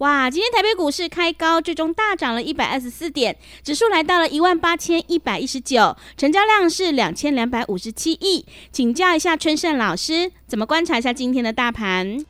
[0.00, 8.46] 哇，今天台北股市开高，最终大涨了一百二十四点，指数来到了一万八千一百一十九，成交量是两千两百五十七亿。
[8.72, 12.24] 请教一下春盛老师，怎么观察一下今天的大盘？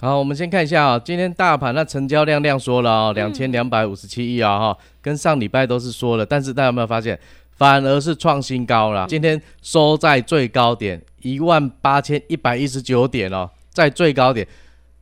[0.00, 7.18] 好，我们先看一下啊、哦，今天大盘那成交量量缩了哦，两千两百五十七亿啊哈，跟上礼拜都是缩了，但是大家有没有发现，
[7.56, 9.08] 反而是创新高了？
[9.08, 14.46] 今天收在最高点一万八千一百一十九点哦，在最高点。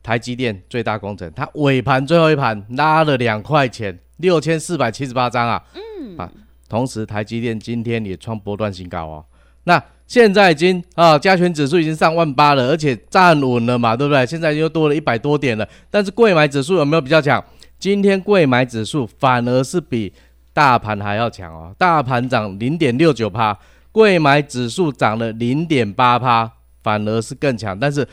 [0.07, 6.31] 台积电最大工程，它尾盘最后一盘拉了两块钱，六千四百七十八张啊，嗯啊，
[6.69, 9.25] 同时台积电今天也创波段新高哦。
[9.65, 14.25] 那现在已经啊，加权指数已经上万八了，而且站稳了嘛，对不对？
[14.25, 15.67] 现在又多了一百多点了。
[15.91, 17.43] 但是柜买指数有没有比较强？
[17.77, 20.13] 今天柜买指数反而是比
[20.53, 23.59] 大盘还要强哦，大盘涨零点六九趴，
[23.91, 26.49] 柜买指数涨了零点八趴，
[26.81, 27.77] 反而是更强。
[27.77, 28.07] 但是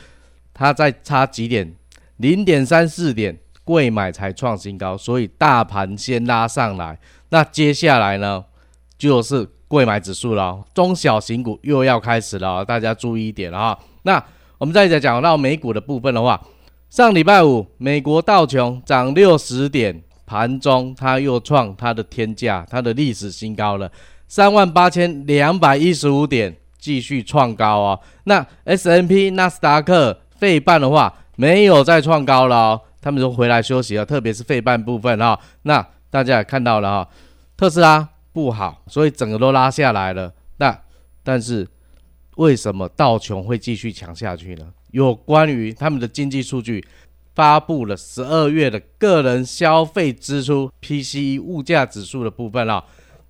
[0.53, 1.73] 它再差几点？
[2.17, 6.97] 零点三四点，柜买才创新高，所以大盘先拉上来。
[7.29, 8.43] 那接下来呢，
[8.97, 13.77] 就是柜买指数了，中小型股又要开始了，大家注意一点啊。
[14.03, 14.23] 那
[14.57, 16.41] 我们再讲讲到美股的部分的话，
[16.89, 23.91] 上礼拜五美国道琼涨六十点，盘中它又创它的天价，它的历史新高了，
[24.27, 27.99] 三万八千两百一十五点，继续创高哦。
[28.23, 31.13] 那 S&P 纳斯达克费半的话。
[31.35, 37.09] 没有再创高了哦，他们都回来休息了，特别是费半部分哈、那大家也看到了哈、
[37.57, 40.33] 特斯拉不好，所以整个都拉下来了。
[40.57, 40.77] 那
[41.23, 41.67] 但是
[42.37, 44.65] 为什么道琼会继续强下去呢？
[44.91, 46.85] 有关于他们的经济数据
[47.33, 52.83] 发布了十二月的个人消费支出 PCE 物价指数的部分啊、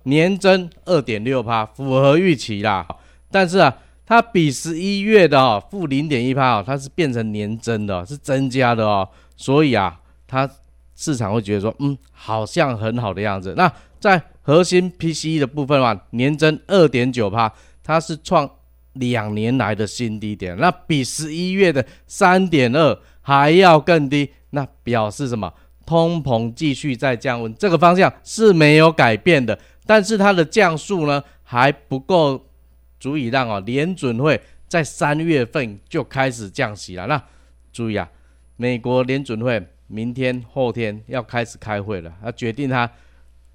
[0.04, 2.86] 年增二点六趴，符合预期啦。
[3.30, 3.76] 但是啊。
[4.06, 10.48] 它比十一月的哦负零点一趴哦，它是变成年增的，是增加的哦，所以啊，它
[10.94, 13.52] 市场会觉得说，嗯，好像很好的样子。
[13.56, 17.52] 那在核心 PCE 的部分嘛，年增二点九趴，
[17.82, 18.48] 它是创
[18.92, 25.52] 两年来的新低点，那比十一月的三点二还要更低，那表示什么？
[25.84, 32.45] 通膨继续在降温，这个方向是没有改变的，但是它的降速呢还不够。
[32.98, 37.06] 足以让哦联准会在三月份就开始降息了。
[37.06, 37.22] 那
[37.72, 38.08] 注意啊，
[38.56, 42.90] 美国联准会明天后天要开始开会了，要决定它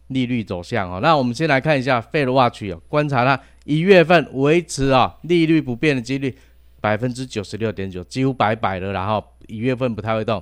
[0.08, 1.00] 利率走向哦。
[1.02, 6.38] 那我们先来看一下 Fed Watch 哦，观察它一月份维持啊利率不变的几率
[6.80, 10.42] 百分之九十六点九，几乎百百的，然后一月份不太会动。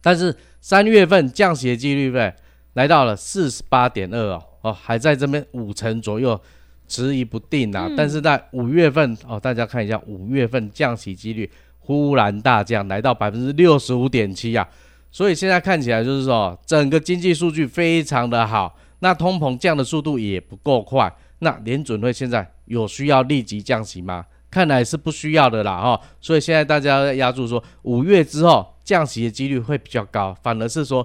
[0.00, 2.32] 但是三月份降息的几率对，
[2.74, 6.40] 来到了四十八点二哦哦，还在这边五成左右。
[6.86, 14.68] 迟疑不定啊，但是在五月份哦，大家看一下五月份降息几率忽然大降，来到百分之六十五点七啊，
[15.10, 24.24] 所以现在看起来就是说整个经济数据非常的好，那通膨降的速度也不够快，那联准会现在有需要立即降息吗？
[24.50, 31.04] 看来是不需要的啦哈，所以现在大家压住说五月之后降息的几率会比较高，反而是说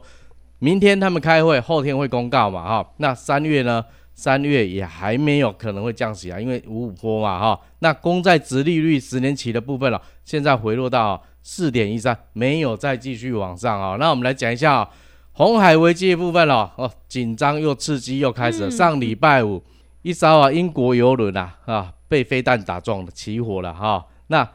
[0.59, 3.83] 明天他们开会，后天会公告嘛哈，那三月呢？
[4.19, 7.59] 三月也还没有可能会降息啊，因为五五坡嘛哈。
[7.79, 13.95] 那公债殖利率十年期的部分了，现在回落到四点一三，没有再继续往上啊。
[13.97, 14.87] 那我们来讲一下
[15.31, 18.69] 红海危机的部分了哦，紧张又刺激又开始了。
[18.69, 19.63] 上礼拜五
[20.01, 24.05] 一艘啊英国游轮啊啊被飞弹打中了，起火了哈。
[24.27, 24.47] 那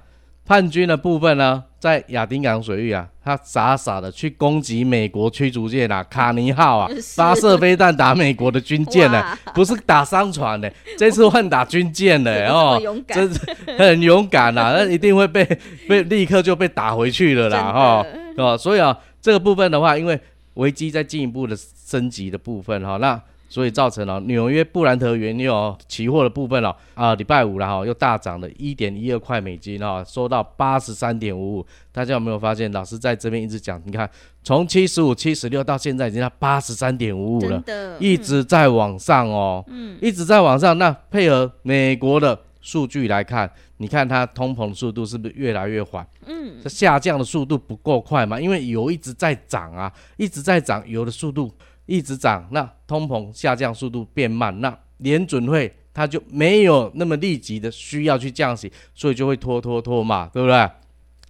[0.46, 9.24] 叛军的部分呢，在亚丁港水域啊，他傻傻的去攻击美国驱逐舰啊，卡尼号啊， 发射飞弹打美国的军舰呢，
[9.54, 10.68] 不是打商船呢，
[10.98, 13.40] 这次换打军舰呢， 哦，真是
[13.78, 15.42] 很勇敢啊，那一定会被
[15.88, 18.06] 被立刻就被打回去了啦，哈，
[18.36, 20.20] 哦，所以啊，这个部分的话，因为
[20.54, 23.18] 危机在进一步的升级的部分哈，那
[23.54, 31.66] 所以造成了纽约布兰特原油期货的部分了啊，礼拜五然后又大涨了一点一二块美金啊，收到八十三点五五。
[31.92, 34.10] 大家有没有发现，老师在这边一直讲，你看
[34.42, 37.62] 从七十五、七十六到现在已经到八十三点五五了，
[38.00, 40.76] 一直在往上哦，嗯，一直在往上。
[40.76, 46.04] 那配合美国的数据来看，你看它通膨的速度是不是越来越缓？
[46.26, 48.40] 嗯，这下降的速度不够快嘛？
[48.40, 51.48] 因为油一直在涨啊，一直在涨，油的速度。
[51.86, 60.70] 一直涨，那通膨下降速度变慢，那联准会它就没有那么立即的需要去降息，所以就会拖拖拖嘛，对不对？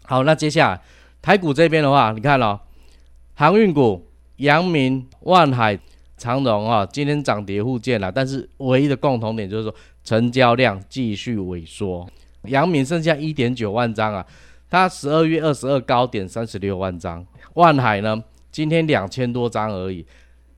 [0.04, 0.80] 好，那接下来
[1.20, 2.60] 台股这边的话，你看哦，
[3.34, 4.06] 航运股
[4.36, 5.78] 阳明、万海、
[6.16, 9.74] 长荣啊，今天涨跌互见了，但是唯一的共同点就是说
[10.04, 12.08] 成交量继续萎缩，
[12.44, 14.24] 阳明剩下一点九万张啊，
[14.70, 18.22] 它十二月二十二高点三十六万张，万海呢
[18.52, 20.06] 今天两千多张而已。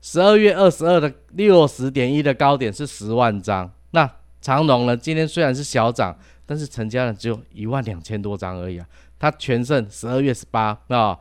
[0.09, 4.09] 十二月二十二的六十点一的高点是十万张，那
[4.39, 4.95] 长龙呢？
[4.95, 8.87] 今天虽然是小涨，但是成交量只有一万两千多张而已啊。
[9.19, 11.19] 它全胜十二月十八啊，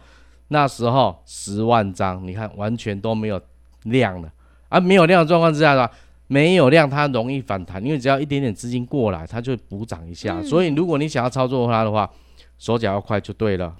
[0.49, 3.41] 那时候十万张，你看完全都没有
[3.83, 4.33] 量了
[4.69, 5.91] 啊，没有量的状况之下呢，
[6.29, 10.41] 没有量它容易反弹，因为只要一点点资金过来，它就会补涨一下。
[10.45, 12.09] 所以如果你想要操作它的话，
[12.57, 13.75] 手脚要快就对了。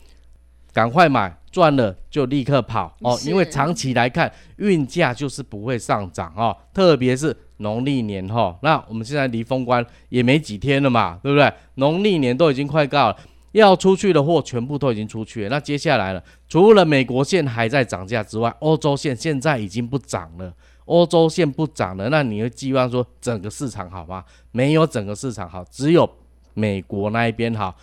[0.77, 8.59] 赶快买，赚了就立刻跑哦，因为长期来看，运价就是不会上涨哦，特别是农历年哈、哦。
[8.61, 11.51] 那我们现在离封关也没几天了嘛，对不对？
[11.77, 13.17] 农历年都已经快到了，
[13.53, 15.49] 要出去的货全部都已经出去了。
[15.49, 20.53] 那接下来了，除了美国线还在涨价之外，欧洲线现在已经不涨了。
[20.85, 24.23] 欧洲线不涨了，那你会寄望说整个市场好吗？
[24.53, 26.07] 没有整个市场好，只有
[26.53, 27.75] 美国那一边好，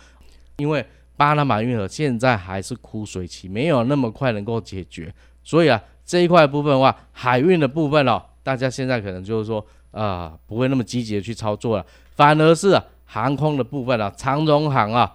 [0.58, 0.86] 因为。
[1.16, 5.14] 巴拿马运河现在还是枯水期，没有那么快能够解决，
[5.44, 9.60] 所以啊，这一块部分的话，海运的部分哦，大家现在可能就是说
[9.92, 15.12] 啊、呃，不会那么积极的去操作了，反而是、啊、航空的部分啊，长荣航啊，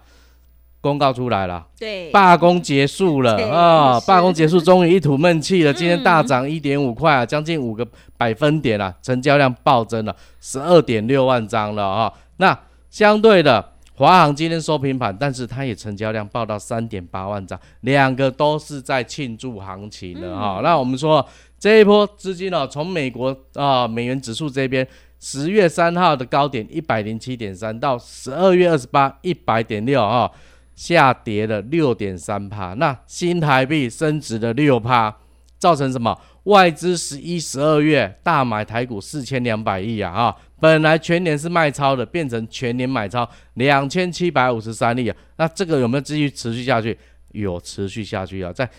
[0.79, 7.85] 公告出来了，对，罢工结束了啊，罢工结束，终于一吐闷气了，今天大涨一点五块啊，将近五个
[8.15, 12.57] 百分点啊，成交量暴增了十二点六万张了啊，那
[12.89, 13.73] 相对的。
[13.99, 20.63] 华航今天收平盘，但是它也成交量报到三点八万张，两个都是在庆祝行情的哈、嗯。
[20.63, 21.27] 那我们说
[21.59, 24.87] 这一波资金呢，从美国啊美元指数这边
[25.19, 30.31] 十月三号的高点一百零七点三到十二月二十八一百点六啊，
[30.75, 32.73] 下跌了六点三趴。
[32.75, 35.13] 那新台币升值了六趴，
[35.57, 36.17] 造成什么？
[36.43, 40.11] 外资十一、十二月大买台股四千两百亿啊！
[40.13, 45.15] 哈，本来全年是卖超的，变成全年买超两千七百五十三亿啊！
[45.37, 46.97] 那这个有没有继续持续下去？
[47.31, 48.51] 有持续下去啊！
[48.51, 48.69] 在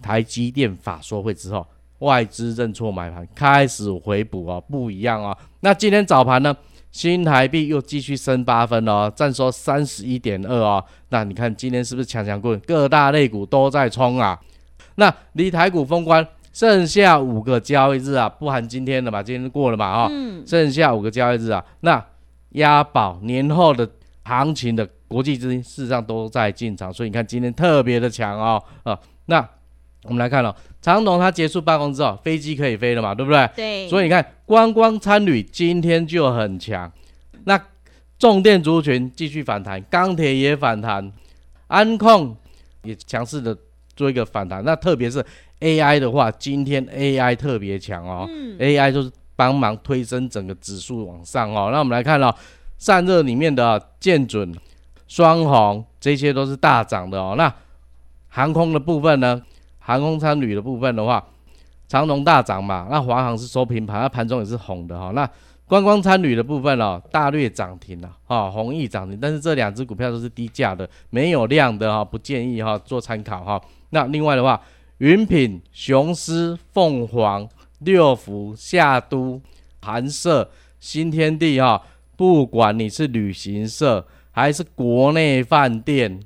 [0.00, 1.66] 台积电法说会之后，
[1.98, 5.36] 外资认错买盘，开始回补啊，不一样啊！
[5.60, 6.56] 那今天早盘呢，
[6.90, 10.82] 新台币又继续升八分哦，站收三十一点二哦。
[11.10, 12.58] 那你看今天是不是强强棍？
[12.60, 14.40] 各大类股都在冲啊！
[14.96, 16.26] 那离台股封关。
[16.52, 22.04] 剩下五个交易日啊，不含今天的嘛，今天过了嘛啊、哦嗯，剩下五个交易日啊，那
[22.50, 23.88] 押宝年后的
[24.24, 29.46] 行情的国际资金事实上都在进场，所以你看今天特别的强哦啊，那
[30.04, 33.48] 我们来看哦，长龙它结束办公之后，飞机可以飞了嘛，对不对？
[33.56, 33.88] 对。
[33.88, 36.92] 所以你看观光参旅今天就很强，
[37.44, 37.58] 那
[38.18, 41.10] 重电族群继续反弹，钢铁也反弹，
[41.68, 42.36] 安控
[42.82, 43.56] 也强势的
[43.96, 45.24] 做一个反弹，那特别是。
[45.62, 51.70] AI 的话，今天 AI 特别强哦、嗯、，AI 就是帮忙推升整个指数往上哦。
[51.70, 52.34] 那我们来看哦，
[52.78, 54.52] 散热里面的建准、
[55.06, 57.36] 双红这些都是大涨的哦。
[57.38, 57.54] 那
[58.26, 59.40] 航空的部分呢？
[59.78, 61.24] 航空参旅的部分的话，
[61.86, 65.12] 长龙大涨嘛，那华航是收平盘，那盘中也是红的哈、哦。
[65.12, 65.30] 那
[65.68, 73.62] 观光参旅的部分哦，大略涨停了哈，弘毅涨停，但是这两只股票都是低价的，没有量的哈、哦，不建议哈、哦、做参考哈、哦。
[73.92, 74.60] 那另外的话。
[74.98, 77.48] 云品、雄狮、凤凰、
[77.80, 79.40] 六福、夏都、
[79.80, 81.82] 寒舍、新天地哈、
[82.14, 86.20] 不管你是旅行社还是国内饭店，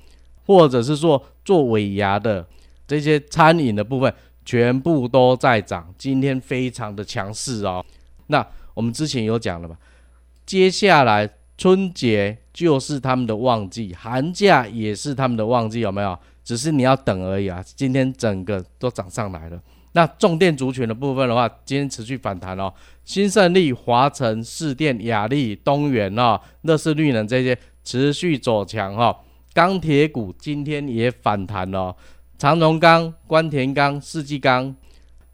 [0.45, 2.47] 或者是说做尾牙的
[2.87, 4.13] 这些餐饮的部分，
[4.45, 7.83] 全部都在涨，今天非常的强势哦。
[8.27, 9.75] 那我们之前有讲了吧？
[10.45, 16.19] 接下来春节就是他们的旺季，寒假也是他们的旺季，有没有？
[16.47, 17.61] 只是你要等而已啊！
[17.75, 19.61] 今天整个都涨上来了。
[19.95, 22.73] 那重电族群的部分的话，今天持续反弹哦。
[23.05, 29.17] 新胜利、华城、市电、亚力、东元哦，乐视绿能这些持续走强哦。
[29.53, 31.93] 钢铁股今天也反弹哦。
[32.39, 34.73] 长荣钢、关田钢、世纪钢、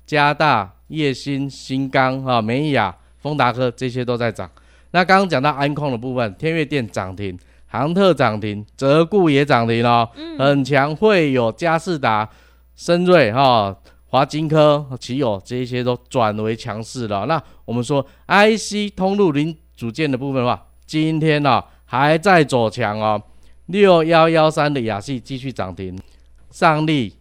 [0.06, 4.50] 嘉大、叶新、新钢哈、美雅、丰达科这些都在涨。
[4.92, 7.38] 那刚刚讲到安控的部分，天越电涨停，
[7.72, 12.28] 航特涨停，泽固也涨停哦，嗯、很强，会有嘉士达、
[12.76, 13.74] 深瑞哈、
[14.08, 17.24] 华金科、奇友这些都转为强势了。
[17.24, 23.18] 那我们说 IC 通路零组件的部分的话，今天呢、哦、还在走强哦，
[23.64, 25.98] 六幺幺三的亚系继续涨停，
[26.50, 27.16] 上力、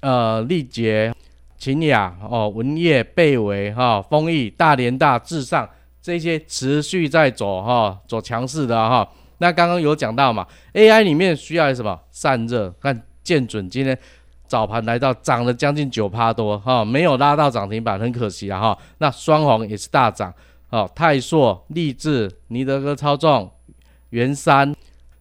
[0.00, 1.14] 呃力捷、
[1.58, 5.68] 秦雅哦、文业、贝维哈、丰益、大连大、至上。
[6.02, 9.06] 这些持续在走哈，走强势的哈。
[9.40, 12.70] 那刚刚有讲到嘛，AI 里面需要什么散热？
[12.80, 13.98] 看建准今天
[14.46, 18.78] 早盘来到涨了将近九趴多哈，没有拉到涨停板，很可惜啊哈。
[18.98, 20.32] 那双鸿也是大涨，
[20.70, 23.50] 哦，泰硕、力智、尼德哥操纵、
[24.10, 24.74] 元山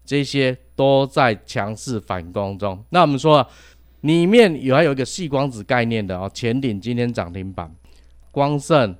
[0.05, 2.83] 这些都在强势反攻中。
[2.89, 3.45] 那我们说
[4.01, 7.73] 里面有还有一个细光子概念的哦，前顶今天涨停板，
[8.31, 8.95] 光盛。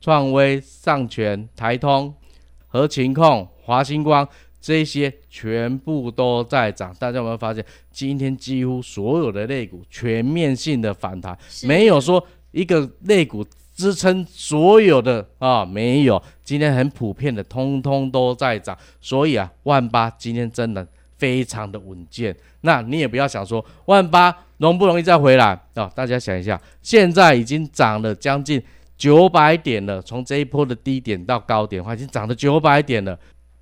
[0.00, 2.14] 创威、上全、台通、
[2.68, 4.26] 和情控、华星光，
[4.60, 6.94] 这些全部都在涨。
[6.98, 16.22] 大家有没有发现，今天几乎所有的类股全面性的反弹，没有说一个类股支撑所有的啊，没有。
[16.42, 18.76] 今天很普遍的，通通都在涨。
[19.00, 20.86] 所以啊，万八今天真的
[21.16, 22.36] 非常的稳健。
[22.62, 25.90] 那你也不要想说万八容不容易再回来啊？
[25.94, 28.62] 大家想一下，现在已经涨了将近。
[28.96, 33.16] 九百点了，从这一波的低点到高点的话，已经涨了九百点了。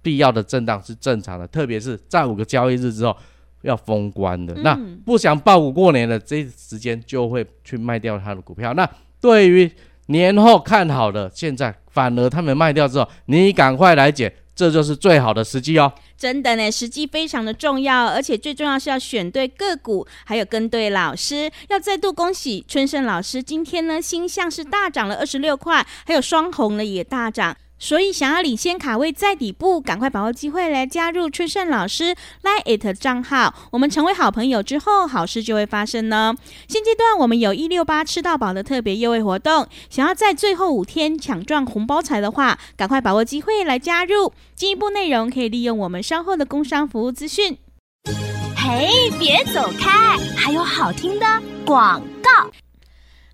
[0.07, 3.17] 必要的震荡是正常的，特别是在五个交易日之后
[3.63, 4.55] 要封关的。
[4.55, 8.73] 嗯、那不想报股过年的这时间就会去卖掉他的股票。
[8.75, 8.89] 那
[9.21, 9.69] 对于
[10.07, 14.33] 年后看好的，现在反而他们卖掉之后，你赶快来捡。
[14.55, 15.93] 这就是最好的时机哦！
[16.17, 21.51] 真的呢，时机非常的重要，而且最重要是要选对个股，还有跟对老师。
[21.69, 27.55] 要再度恭喜春盛老师，今天呢，星象是大涨了二十六块，还有双红呢也大涨。
[27.79, 33.55] 所以想要领先卡位在底部，赶快把握机会来加入春盛老师 Line@ 账号。
[33.71, 36.35] 我们成为好朋友之后，好事就会发生呢。
[36.69, 44.33] 现阶段我们有一六八吃到饱的特别优惠活动，想要在最后五天抢赚红包财的话，赶快把握机会来加入。
[44.55, 47.59] 进一步内容可以利用我们稍后的工商服务资讯。
[48.57, 51.27] 嘿，别走开，还有好听的
[51.65, 52.51] 广告。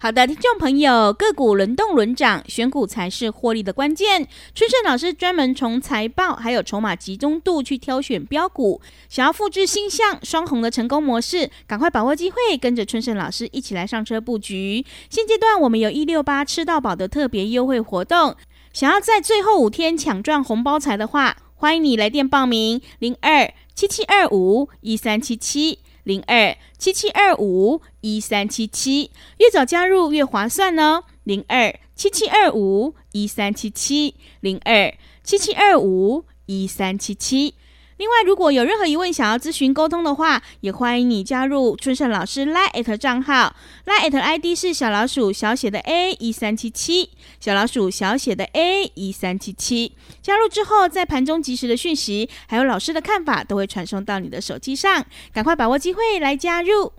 [0.03, 4.27] 好的，听众朋友，个股轮动轮涨，选股才是获利的关键。
[4.53, 14.85] 春盛老师专门从财报还有筹码集中度去挑选标股，想要复制鈊象双红的成功模式，赶快把握机会，跟着春盛老师一起来上车布局。
[15.09, 18.35] 现阶段我们有一六八吃到饱的特别优惠活动，
[18.73, 25.79] 想要在最后五天抢赚红包财的话，欢迎你来电报名零二七七二五一三七七。
[26.05, 31.03] 零二七七二五一三七七，越早加入越划算呢。
[31.25, 34.93] 零二七七二五一三七七，零二
[35.23, 37.55] 七七二五一三七七。
[38.03, 43.55] 另外，如果有任何疑问想要咨询沟通的话，也欢迎你加入春盛老师 Line@ 账号
[43.87, 49.93] ，Line@ ID 是小老鼠小写的 A 一三七七，小老鼠小写的 A 一三七七。
[50.21, 56.93] 加入之后，在盘中及时的讯息，还有老师的看法，都会传送到你的手机上，赶快把握机会来加入。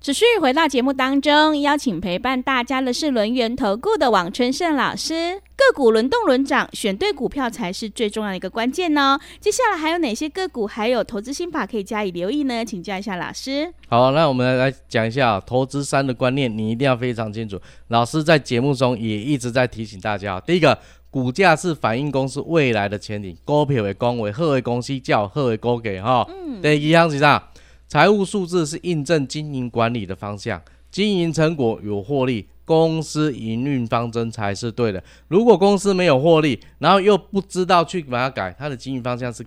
[0.00, 5.40] 持续回到节目当中，邀请陪伴大家的是轮源投顾的王春盛老师。
[5.56, 9.18] 个股轮动轮涨，选对股票才是最重要的一个关键呢。
[9.40, 12.64] 接下来还有哪些个股，还有投资心法可以加以留意呢？
[12.64, 13.72] 请教一下老师。
[13.88, 17.58] 好，那我们来讲一下投资三的观念，你一定要非常清楚。
[17.88, 20.78] 老师在节目中也一直在提醒大家，第一个，
[21.10, 26.28] 股价是反映公司未来的前景，股票为公为好的公司叫好的股价哈。
[26.28, 26.60] 嗯。
[26.60, 27.42] 第二项是啥？
[27.88, 35.02] 财务数字是印证经营管理的方向，经营成果有获利，公司营运方针才是对的。
[35.28, 39.44] 如果公司没有获利，然后又不知道去把它改，它的经营方向是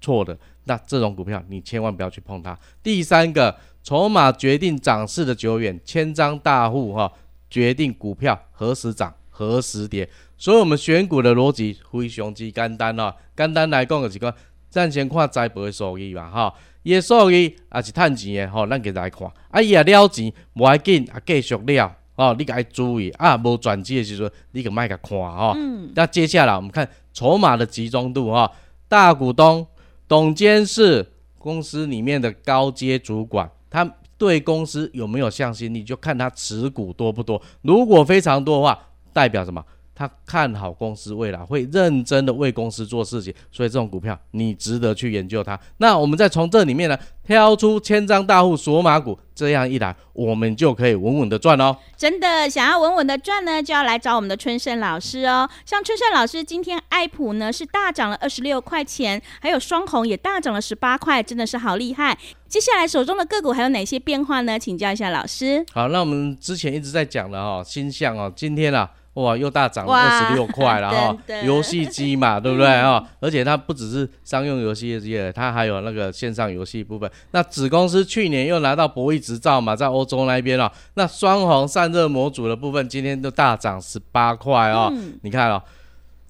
[0.00, 2.56] 错的，那这种股票你千万不要去碰它。
[2.82, 7.10] 第三个，筹码决定涨势的久远，千张大户哈
[7.48, 10.08] 决定股票何时涨何时跌。
[10.36, 14.32] 所以我们选股的逻辑非常之简单哦，简单来讲就是讲，
[14.68, 16.54] 暂先看财报的数据嘛哈。
[16.88, 19.30] 伊个数据也是趁钱的吼，咱给大家看。
[19.50, 22.34] 啊，伊也了钱，无要紧，啊继续了哦。
[22.38, 25.52] 你该注意啊，无转机的时阵，你个卖个看吼。
[25.54, 25.92] 嗯。
[25.94, 28.50] 那接下来我们看筹码的集中度哈，
[28.88, 29.66] 大股东、
[30.08, 31.06] 董监事、
[31.38, 37.38] 公司里面的高阶主管，他对公司有没有向心力，就看他持股多不多。
[37.60, 38.78] 如果非常多的话，
[39.12, 39.62] 代表什么？
[39.98, 45.58] 他看好公司未来，会认真的为公司做事情，所以这种股票你值得去研究它。
[45.78, 51.76] 那我们再从这里面呢，挑出千张大户索马股，这样一来，我们就可以稳稳的赚哦。
[51.96, 55.50] 真的想要稳稳的赚呢，就要来找我们的春盛老师哦。
[55.66, 62.16] 像春盛老师今天爱普呢是大涨了二十六块钱，还有双红也大涨了十八块，真的是好厉害。
[62.46, 64.56] 接下来手中的个股还有哪些变化呢？
[64.56, 65.66] 请教一下老师。
[65.72, 68.88] 好，那我们之前一直在讲的哦，星象哦，今天啊。
[69.22, 71.16] 哇，又大涨了二十六块了 哈！
[71.44, 73.02] 游戏机嘛，对不对啊？
[73.04, 77.10] 嗯、而且它不只是商用游戏机，它还有那个线上游戏部分。
[77.32, 80.70] 那子公司去年又拿到博弈执照嘛，在欧洲那边哦。
[80.94, 84.88] 那双红散热模组的部分今天都大涨十八块哦。
[84.92, 85.60] 嗯、你看哦，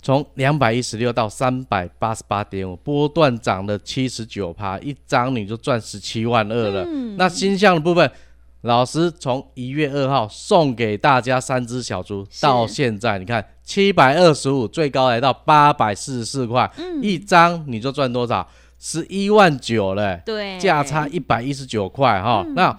[0.00, 6.84] 从两百一十六到三百八十八点五，波段涨了七十九趴，一张你就赚十七万二了。
[6.86, 8.10] 嗯、那鈊象的部分。
[8.62, 18.46] 老师从一月二号送给大家三只小猪，到现在你看七百二十五，最高来到八百四十四块，嗯、一张你就赚多少？
[18.80, 22.44] 十一万九嘞，对，价差一百一十九块哈。
[22.54, 22.76] 那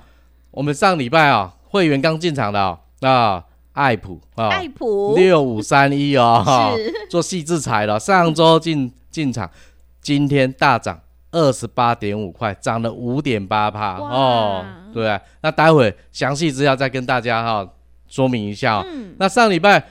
[0.52, 6.44] 我们上礼拜啊，会员刚进场的啊，啊，爱普啊，爱普六五三一哦，
[7.10, 9.50] 做细致财的，上周进进场，
[10.02, 11.00] 今天大涨。
[11.32, 17.70] 二十八点五块，涨了五点八帕哦，对啊，那待会详细资料再跟大家哈、哦、
[18.08, 18.86] 说明一下哦。
[18.92, 19.84] 嗯、那上礼拜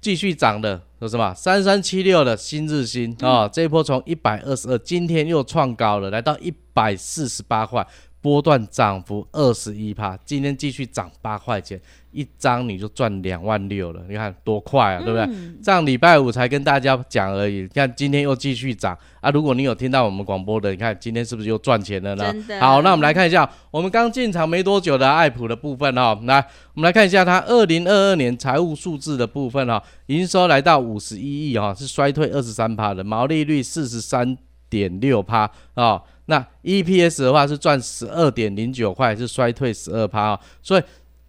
[0.00, 1.32] 继续涨的有什么？
[1.34, 7.86] 三三七六的新日新啊，这一波从一百二十二，今天又创高了，来到一百四十八块，
[8.20, 11.80] 波段涨幅二十一趴，今天继续涨八块钱。
[12.12, 15.24] 一张你就赚两万六了，你看多快啊，对不对？
[15.26, 19.30] 嗯、上礼拜五才跟大家讲而已，你看今天又继续涨啊！
[19.30, 22.34] 如果你有听到我们广播的，你看今天是不是又赚钱了呢？
[22.58, 34.36] 好，那我们来看一下，我们刚进场没多久的爱普的部分哈、哦，来，我们来看一下它二零二二年财务数字的部分哈、哦，营收来到五十一亿哈，是衰退二十三趴的，毛利率四十三
[34.70, 40.82] 点六趴啊，那 EPS 的话是赚十二点零九块，是衰退十二趴啊，所以。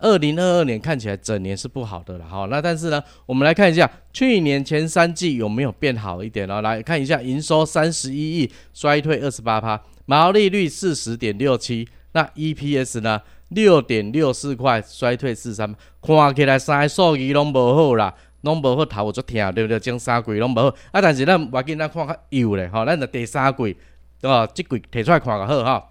[0.03, 6.59] 二零二二年看起来整年是不好的了哈，那但是呢，我们来看一下去年前三季有没有变好一点呢？
[6.59, 19.79] 来看一下营收三十一亿，衰退二十八趴，毛利率四十点六七，那 EPS 呢六点六四块，衰退四三，看起来三个数据拢无好啦，拢无好头就疼，对不对？
[19.79, 23.77] 前三季拢无好，啊，但是咱外紧咱看较优咧，吼，咱着第三季
[24.19, 24.47] 对吧？
[24.53, 25.89] 这季提出来看较好哈，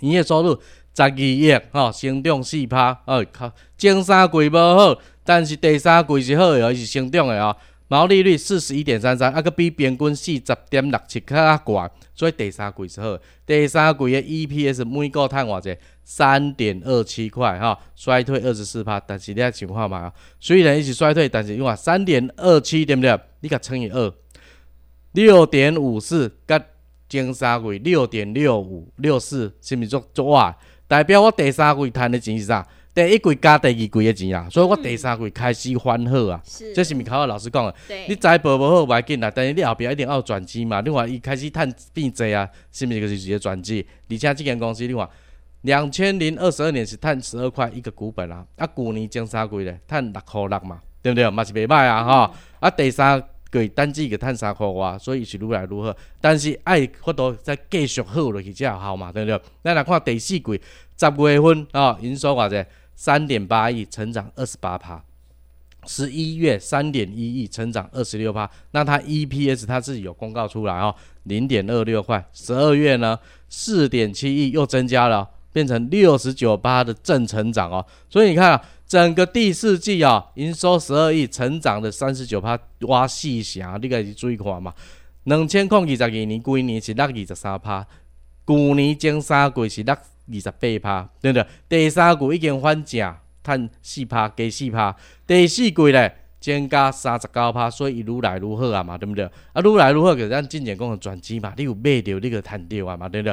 [0.00, 0.60] 营业收入。
[0.96, 7.56] 十二亿，吼，成长四趴，哦，靠，前三季无好，但是第三季是好的，伊是成长的哦。
[7.88, 13.18] 毛利率四十一点三三，啊，个比平均四十点六七较悬，所以第三季是好。
[13.46, 15.76] 第三季的 EPS 每股趁偌济？
[16.04, 23.18] 三点二七块，哈，衰退二十四趴，但是你看情况嘛，虽然伊是衰退，但是因为三点二七对不对？
[23.40, 24.12] 你甲乘以二，
[25.12, 26.62] 六点五四，甲
[27.08, 30.54] 前三季六点六五六四，是毋是足足哇？
[30.86, 32.66] 代表我第三季赚的钱是啥？
[32.94, 36.40] 第一季加第二季的钱啊，所以我第三季开始翻好啊。
[36.44, 37.74] 是，这是咪考老师讲的？
[37.86, 40.80] 对，你财报无好袂要紧啦，但是你后壁一定要有转机嘛。
[40.80, 43.86] 另外，伊开始赚变济啊，是毋是就是一个转机？
[44.10, 45.08] 而且即间公司另外，
[45.62, 51.30] 两千零二十二年是赚十二块一个股本啊，啊，旧年前三季咧赚六块六嘛，对毋对？
[51.30, 52.38] 嘛是袂歹啊，吼、嗯。
[52.60, 55.94] 啊，第三季单季个赚三块外，所以是愈来愈好。
[56.20, 59.40] 但是爱法度再继续好落去才好嘛，对不对？
[59.62, 60.60] 咱来看第四季
[60.98, 65.02] 十月份啊，营收偌济三点八亿，成长二十八趴。
[65.86, 68.50] 十一月三点一亿，成长二十六趴。
[68.72, 72.22] 那它 EPS 它自己有公告出来哦，零点二六块。
[72.32, 77.84] 十二月呢，四点七亿又增加了，变成六十九趴的正成长哦。
[78.08, 78.64] 所以你看啊。
[78.88, 84.72] 整个第四季啊，营收十二亿，成长的三十九趴，哇细侠，你个是注意看嘛？
[85.24, 87.86] 两千零二十二年，规年是六二十三趴，
[88.46, 91.46] 去年前三季是六二十八趴，对不对？
[91.68, 94.96] 第三季已经反正，赚四趴，加四趴。
[95.26, 99.26] 第四季咧，增加三十九趴，所以愈来愈好啊嘛，对不对？
[99.52, 103.32] 啊，愈来愈好，就是咱进前讲的转机嘛，你有买着，你个赚着啊嘛，对不对？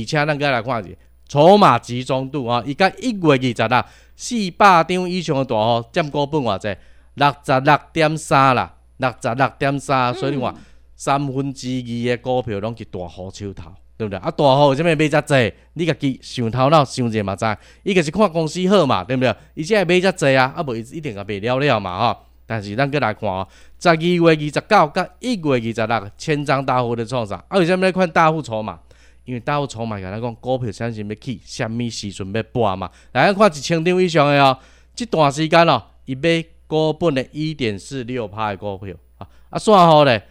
[0.00, 0.90] 而且咱再来看下，
[1.28, 3.84] 筹码集中度啊，伊甲一月二十六。
[4.16, 6.68] 四百张以上的大户占股本偌济，
[7.14, 10.54] 六十六点三啦，六十六点三，所以你话
[10.94, 14.16] 三分之二的股票拢是大户手头，对不对？
[14.20, 15.52] 啊，大户为什么买遮济？
[15.72, 17.44] 你家己想头脑想者嘛知，
[17.82, 19.34] 伊个是看公司好嘛，对毋对？
[19.54, 22.20] 伊才会买遮济啊，啊无伊一定也卖了了嘛吼。
[22.46, 23.48] 但是咱搁来看哦，
[23.80, 27.44] 十二月二十九甲一月二十六，千张大户的创啥？
[27.48, 28.78] 啊，为什么来看大户筹码？
[29.24, 32.90] 因为大户筹码，甲咱讲股票啥时要起，啥物时阵要拔嘛？
[33.12, 34.58] 来看一千张以上的哦，
[34.94, 40.22] 这段时间哦，伊买股本的一点四六趴的股票啊，啊，散户咧，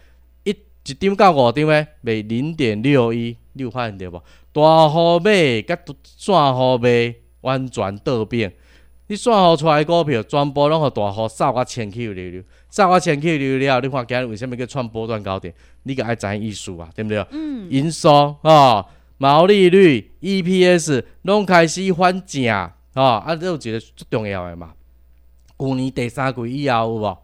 [0.44, 4.22] 一一张到五张诶，卖零点六一，你有发现着无？
[4.52, 8.52] 大户买甲散户卖，完全倒变。
[9.06, 12.42] 你算好出来的股票，全部拢互大户扫啊千起溜溜，
[12.74, 13.80] 扫啊千起溜溜了。
[13.80, 15.54] 你看今日为什么叫创波段高点？
[15.84, 17.24] 你个爱知意思啊，对不对？
[17.30, 17.70] 嗯。
[17.70, 24.72] 营收啊、哦，毛利率、EPS 拢开始反正啊，啊，这有一个最重要的嘛。
[25.56, 27.18] 去年第三季以后有无？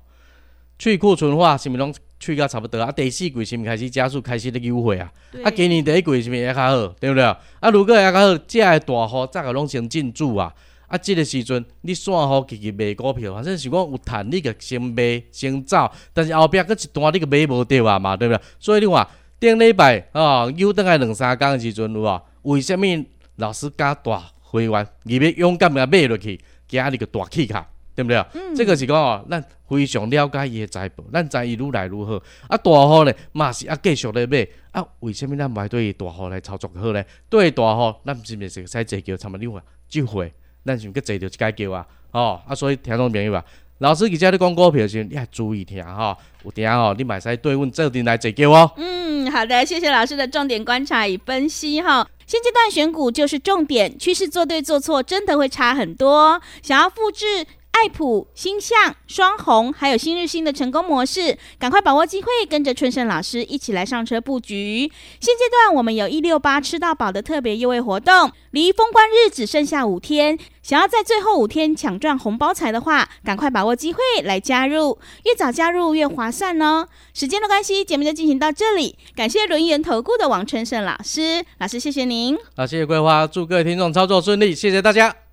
[0.79, 2.93] 去库存化是毋是拢去到差不多啊？
[2.93, 5.13] 第四季是毋是开始加速，开始咧优惠啊？
[5.43, 6.87] 啊，今年第一季是毋是会较好？
[7.01, 7.25] 对不对？
[7.25, 10.55] 啊，如果会较好，这个大户早个拢先进驻啊。
[10.91, 18.43] 啊，即个时阵你算好自己卖股票，反正是讲有趁你个先卖先走，但是后壁佫一段你个买无着啊嘛，对不对？
[18.59, 19.07] 所以你看
[19.39, 22.23] 顶礼拜哦，又等来两三工的时阵有无？
[22.43, 23.05] 为什物
[23.37, 28.19] 老师加大会员，伊要勇敢个买落去，加你个大气卡，对不对？
[28.35, 32.21] 嗯，这个是讲哦，咱非常了解伊个财报，咱知伊愈来愈好。
[32.49, 37.01] 啊，大户呢嘛是啊继续咧买，啊，为什物咱唔对大户来操作好呢？
[37.29, 40.33] 对大户，咱是毋是使坐叫他们你看，就会？
[40.65, 43.45] 咱想去坐着一解叫啊，哦啊，所以听众朋友啊，
[43.79, 48.71] 老师在咧讲股票时，你还注意听哈、哦，有听哦，你买使对阮这边来坐叫哦。
[48.77, 56.41] 嗯，好的，谢谢老师的重点观察与分析哈、现阶段选股就是重点，趋势做对做错真的会差很多。
[56.63, 57.47] 想要复制。
[57.73, 64.91] 爱普、星象、双红，还有新日新的成功模式，赶快把握机会，跟着春盛老师一起来上车布局。
[65.19, 76.87] 现阶段我们有一六八吃到饱的特别优惠活动，离封关日只剩下五天，想要在最后五天抢赚红包财的话，赶快把握机会来加入，越早加入越划算哦。
[77.15, 82.37] 时间的关系，节目就进行到这里，感谢轮圆投顾的王春盛老师，老师谢谢您。
[82.55, 85.30] 好，谢谢桂花，祝各位听众操作顺利，谢谢大家。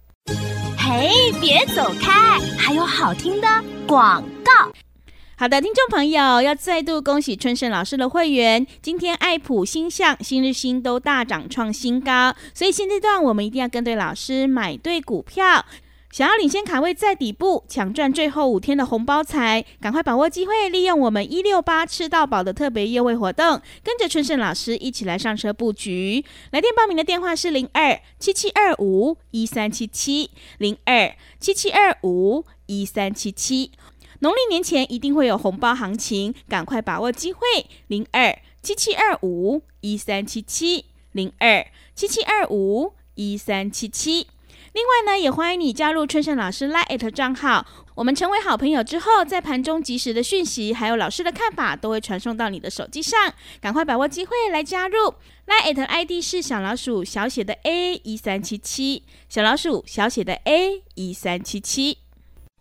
[0.97, 2.39] 哎，别走开！
[2.57, 3.47] 还有好听的
[3.85, 4.51] 广告。
[5.37, 15.63] 好的，听众朋友，要再度恭喜春盛老师的会员，今天爱普、星象、新日新都大涨创新高，所以现阶段我们一定要跟对老师，买对股票。
[16.17, 26.25] 想要领先卡位在底部，抢赚最后五天的红包财，赶快把握机会，利用我们一六八吃到饱的特别优惠活动，跟着春盛老师一起来上车布局。
[26.49, 33.71] 来电报名的电话是零二七七二五一三七七零二七七二五一三七七。
[34.21, 37.41] 农历年前一定会有红包行情，赶快把握机会，
[37.85, 44.25] 零二七七二五一三七七零二七七二五一三七七。
[44.77, 47.65] 另外呢，也欢迎你加入春盛老师 LINE@ 账号。
[47.95, 53.33] 我们成为好朋友之后，在盘中及时的讯息，还有老师的看法，都会传送到你的手机上。
[53.59, 55.15] 赶快把握机会来加入
[55.47, 61.97] LINE@ ID 是小老鼠小写的 A 一三七七，小老鼠小写的 A 一三七七。